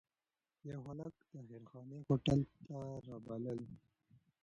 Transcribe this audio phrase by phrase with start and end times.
[0.69, 2.75] یو هلک خلک د خیرخانې هوټل ته
[3.07, 3.59] رابلل.